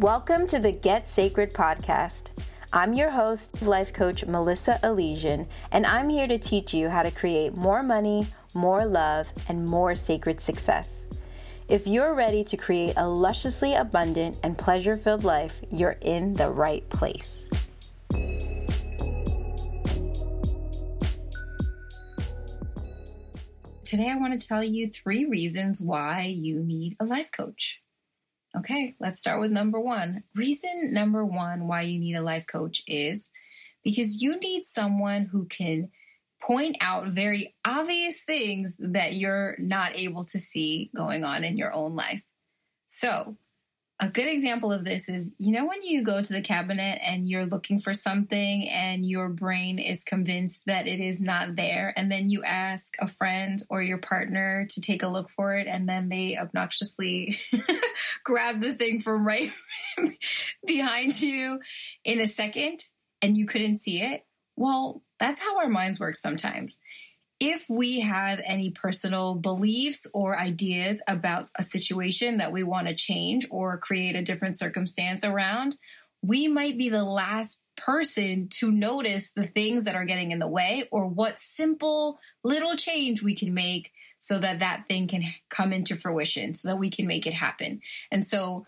[0.00, 2.30] Welcome to the Get Sacred podcast.
[2.72, 7.12] I'm your host, life coach Melissa Elysian, and I'm here to teach you how to
[7.12, 11.04] create more money, more love, and more sacred success.
[11.68, 16.50] If you're ready to create a lusciously abundant and pleasure filled life, you're in the
[16.50, 17.46] right place.
[23.84, 27.78] Today, I want to tell you three reasons why you need a life coach.
[28.56, 30.22] Okay, let's start with number one.
[30.34, 33.28] Reason number one why you need a life coach is
[33.82, 35.90] because you need someone who can
[36.40, 41.72] point out very obvious things that you're not able to see going on in your
[41.72, 42.22] own life.
[42.86, 43.36] So,
[44.00, 47.28] a good example of this is you know, when you go to the cabinet and
[47.28, 52.10] you're looking for something and your brain is convinced that it is not there, and
[52.10, 55.88] then you ask a friend or your partner to take a look for it, and
[55.88, 57.38] then they obnoxiously
[58.24, 59.52] grab the thing from right
[60.66, 61.60] behind you
[62.04, 62.80] in a second
[63.22, 64.26] and you couldn't see it.
[64.56, 66.78] Well, that's how our minds work sometimes
[67.40, 72.94] if we have any personal beliefs or ideas about a situation that we want to
[72.94, 75.76] change or create a different circumstance around,
[76.22, 80.48] we might be the last person to notice the things that are getting in the
[80.48, 85.72] way or what simple little change we can make so that that thing can come
[85.72, 87.80] into fruition so that we can make it happen.
[88.10, 88.64] And so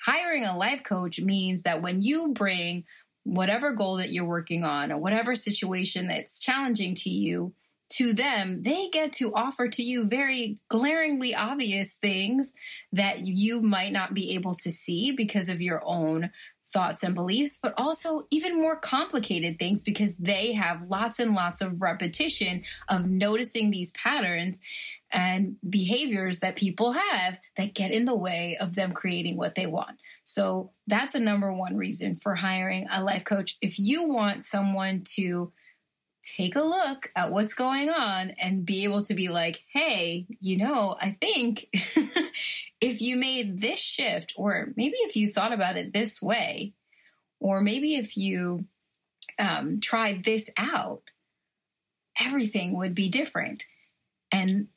[0.00, 2.84] hiring a life coach means that when you bring
[3.24, 7.52] whatever goal that you're working on or whatever situation that's challenging to you,
[7.92, 12.54] to them, they get to offer to you very glaringly obvious things
[12.92, 16.30] that you might not be able to see because of your own
[16.72, 21.60] thoughts and beliefs, but also even more complicated things because they have lots and lots
[21.60, 24.58] of repetition of noticing these patterns
[25.10, 29.66] and behaviors that people have that get in the way of them creating what they
[29.66, 29.98] want.
[30.24, 33.58] So that's a number one reason for hiring a life coach.
[33.60, 35.52] If you want someone to
[36.22, 40.56] take a look at what's going on and be able to be like, hey, you
[40.56, 41.68] know, I think
[42.80, 46.74] if you made this shift, or maybe if you thought about it this way,
[47.40, 48.66] or maybe if you
[49.38, 51.02] um, tried this out,
[52.18, 53.64] everything would be different.
[54.30, 54.68] And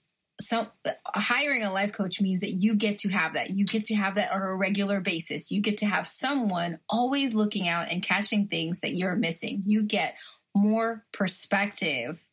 [0.42, 0.68] so
[1.06, 3.52] hiring a life coach means that you get to have that.
[3.52, 5.52] You get to have that on a regular basis.
[5.52, 9.64] You get to have someone always looking out and catching things that you're missing.
[9.66, 10.16] You get
[10.56, 12.24] more perspective,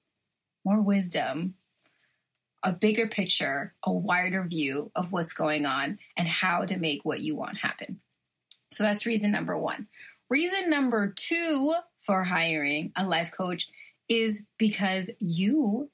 [0.64, 1.54] more wisdom,
[2.62, 7.20] a bigger picture, a wider view of what's going on and how to make what
[7.20, 8.00] you want happen.
[8.70, 9.88] So that's reason number one.
[10.30, 11.74] Reason number two
[12.06, 13.68] for hiring a life coach
[14.08, 15.90] is because you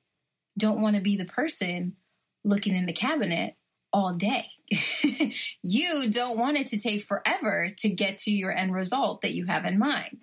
[0.56, 1.97] don't want to be the person
[2.44, 3.55] looking in the cabinet
[3.93, 4.47] all day.
[5.62, 9.47] you don't want it to take forever to get to your end result that you
[9.47, 10.19] have in mind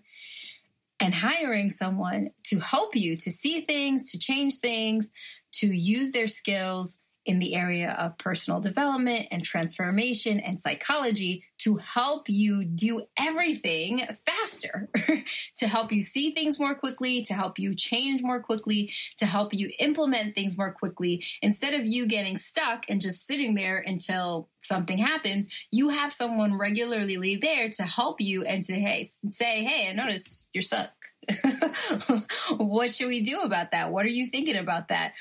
[0.99, 5.09] and hiring someone to help you to see things, to change things,
[5.53, 11.77] to use their skills in the area of personal development and transformation and psychology to
[11.77, 14.87] help you do everything faster,
[15.55, 19.53] to help you see things more quickly, to help you change more quickly, to help
[19.53, 21.23] you implement things more quickly.
[21.41, 26.55] Instead of you getting stuck and just sitting there until something happens, you have someone
[26.57, 30.91] regularly there to help you and to hey, say, hey, I notice you're stuck.
[32.57, 33.91] what should we do about that?
[33.91, 35.13] What are you thinking about that?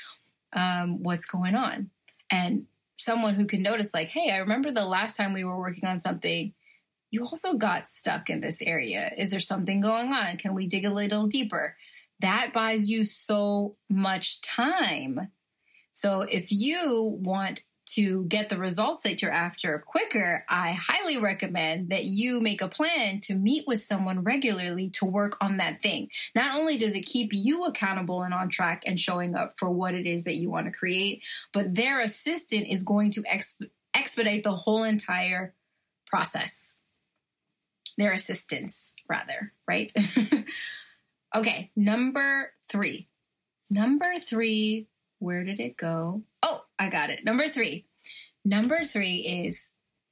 [0.53, 1.89] Um, what's going on?
[2.29, 2.65] And
[2.97, 6.01] someone who can notice, like, hey, I remember the last time we were working on
[6.01, 6.53] something,
[7.11, 9.11] you also got stuck in this area.
[9.17, 10.37] Is there something going on?
[10.37, 11.75] Can we dig a little deeper?
[12.19, 15.31] That buys you so much time.
[15.91, 21.89] So if you want to get the results that you're after quicker, I highly recommend
[21.89, 26.09] that you make a plan to meet with someone regularly to work on that thing.
[26.33, 29.93] Not only does it keep you accountable and on track and showing up for what
[29.93, 31.23] it is that you want to create,
[31.53, 33.23] but their assistant is going to
[33.93, 35.53] expedite the whole entire
[36.07, 36.73] process.
[37.97, 39.91] Their assistance, rather, right?
[41.35, 43.07] okay, number three.
[43.69, 44.87] Number three,
[45.19, 46.23] where did it go?
[46.77, 47.25] I got it.
[47.25, 47.85] Number three.
[48.43, 49.69] Number three is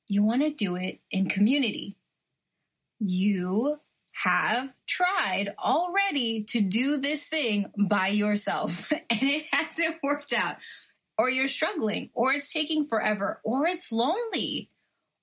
[0.08, 1.98] you want to do it in community.
[3.00, 3.78] You
[4.24, 10.58] have tried already to do this thing by yourself and it hasn't worked out,
[11.18, 14.70] or you're struggling, or it's taking forever, or it's lonely,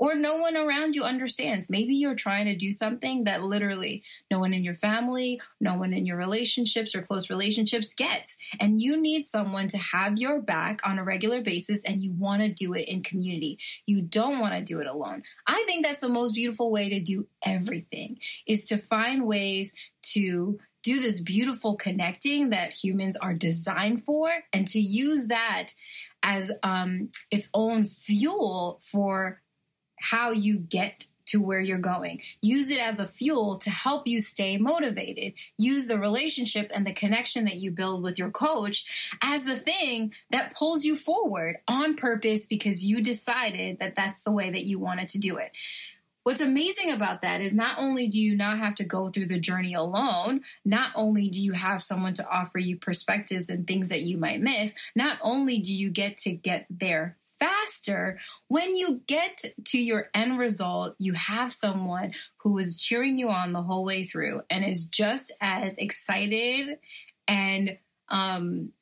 [0.00, 1.69] or no one around you understands.
[1.69, 5.93] Maybe you're trying to do something that literally no one in your family, no one
[5.93, 8.38] in your relationships or close relationships gets.
[8.58, 12.41] And you need someone to have your back on a regular basis and you want
[12.41, 13.58] to do it in community.
[13.85, 15.23] You don't want to do it alone.
[15.47, 19.75] I think that's the most beautiful way to do everything is to find ways
[20.14, 25.75] to do this beautiful connecting that humans are designed for and to use that
[26.23, 29.43] as um, its own fuel for
[30.00, 32.20] how you get to where you're going.
[32.43, 35.32] Use it as a fuel to help you stay motivated.
[35.56, 38.85] Use the relationship and the connection that you build with your coach
[39.23, 44.32] as the thing that pulls you forward on purpose because you decided that that's the
[44.32, 45.52] way that you wanted to do it.
[46.23, 49.41] What's amazing about that is not only do you not have to go through the
[49.41, 54.02] journey alone, not only do you have someone to offer you perspectives and things that
[54.02, 58.19] you might miss, not only do you get to get there faster.
[58.48, 63.52] When you get to your end result, you have someone who is cheering you on
[63.52, 66.78] the whole way through and is just as excited
[67.26, 67.78] and
[68.08, 68.72] um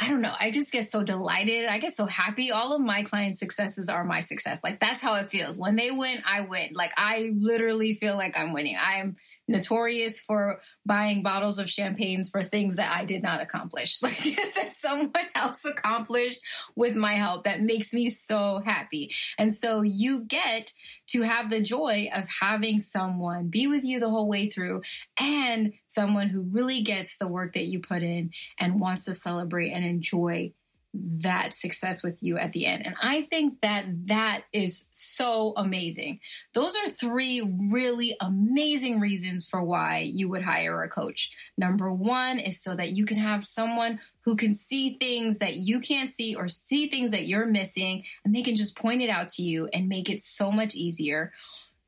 [0.00, 0.32] I don't know.
[0.38, 1.66] I just get so delighted.
[1.66, 2.50] I get so happy.
[2.50, 4.58] All of my clients' successes are my success.
[4.64, 5.58] Like that's how it feels.
[5.58, 6.70] When they win, I win.
[6.72, 8.76] Like I literally feel like I'm winning.
[8.80, 9.16] I am
[9.48, 14.18] notorious for buying bottles of champagnes for things that I did not accomplish, like
[14.54, 16.40] that someone else accomplished
[16.76, 17.44] with my help.
[17.44, 19.12] That makes me so happy.
[19.38, 20.72] And so you get
[21.08, 24.82] to have the joy of having someone be with you the whole way through
[25.18, 29.70] and someone who really gets the work that you put in and wants to celebrate
[29.70, 30.52] and enjoy
[30.94, 32.84] that success with you at the end.
[32.86, 36.20] And I think that that is so amazing.
[36.52, 37.40] Those are three
[37.70, 41.30] really amazing reasons for why you would hire a coach.
[41.56, 45.80] Number one is so that you can have someone who can see things that you
[45.80, 49.30] can't see or see things that you're missing, and they can just point it out
[49.30, 51.32] to you and make it so much easier.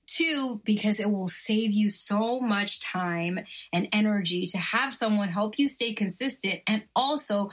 [0.07, 3.41] Two, because it will save you so much time
[3.73, 7.51] and energy to have someone help you stay consistent and also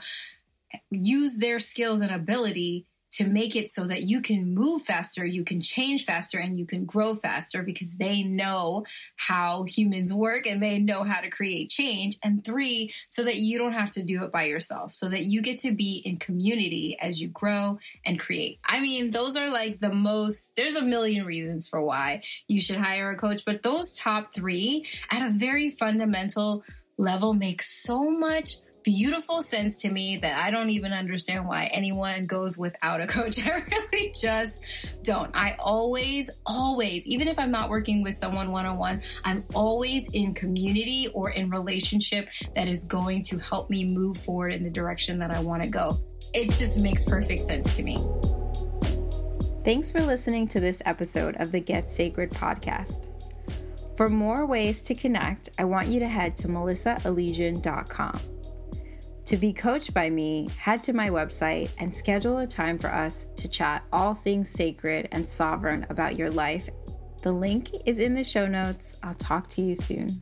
[0.90, 5.44] use their skills and ability to make it so that you can move faster, you
[5.44, 8.86] can change faster, and you can grow faster because they know
[9.16, 12.16] how humans work and they know how to create change.
[12.22, 15.42] And three, so that you don't have to do it by yourself, so that you
[15.42, 18.60] get to be in community as you grow and create.
[18.64, 22.78] I mean, those are like the most, there's a million reasons for why you should
[22.78, 26.64] hire a coach, but those top three at a very fundamental
[26.96, 32.26] level make so much beautiful sense to me that I don't even understand why anyone
[32.26, 33.38] goes without a coach.
[33.46, 34.62] I really just
[35.02, 35.30] don't.
[35.34, 40.08] I always, always, even if I'm not working with someone one on one, I'm always
[40.12, 44.70] in community or in relationship that is going to help me move forward in the
[44.70, 45.98] direction that I want to go.
[46.34, 47.98] It just makes perfect sense to me.
[49.64, 53.06] Thanks for listening to this episode of the Get Sacred podcast.
[53.96, 58.31] For more ways to connect, I want you to head to melissaelysian.com.
[59.26, 63.28] To be coached by me, head to my website and schedule a time for us
[63.36, 66.68] to chat all things sacred and sovereign about your life.
[67.22, 68.96] The link is in the show notes.
[69.02, 70.20] I'll talk to you soon.